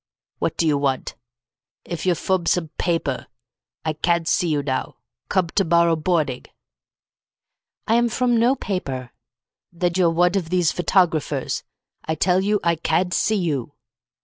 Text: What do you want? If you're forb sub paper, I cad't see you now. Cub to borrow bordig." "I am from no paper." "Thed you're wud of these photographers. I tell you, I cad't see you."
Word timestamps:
What 0.39 0.57
do 0.57 0.65
you 0.65 0.79
want? 0.79 1.13
If 1.85 2.07
you're 2.07 2.15
forb 2.15 2.47
sub 2.47 2.69
paper, 2.79 3.27
I 3.85 3.93
cad't 3.93 4.27
see 4.27 4.47
you 4.47 4.63
now. 4.63 4.95
Cub 5.29 5.53
to 5.53 5.63
borrow 5.63 5.95
bordig." 5.95 6.47
"I 7.87 7.93
am 7.97 8.09
from 8.09 8.39
no 8.39 8.55
paper." 8.55 9.11
"Thed 9.71 9.99
you're 9.99 10.09
wud 10.09 10.35
of 10.35 10.49
these 10.49 10.71
photographers. 10.71 11.61
I 12.03 12.15
tell 12.15 12.41
you, 12.41 12.59
I 12.63 12.77
cad't 12.77 13.13
see 13.13 13.35
you." 13.37 13.73